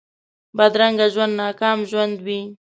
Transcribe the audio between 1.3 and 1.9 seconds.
ناکام